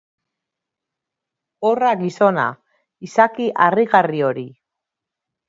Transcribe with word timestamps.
Horra 1.69 1.91
gizona, 1.99 2.47
izaki 3.09 3.51
harrigarri 3.67 4.27
hori! 4.33 4.49